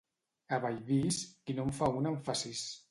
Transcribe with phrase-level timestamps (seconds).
[0.57, 2.69] A Bellvís, qui no en fa una en fa sis.